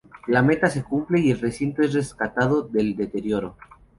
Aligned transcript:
La 0.25 0.41
meta 0.41 0.67
se 0.67 0.83
cumple 0.83 1.19
y 1.19 1.29
el 1.29 1.39
recinto 1.39 1.83
es 1.83 1.93
rescatado 1.93 2.63
del 2.63 2.95
deterioro. 2.95 3.55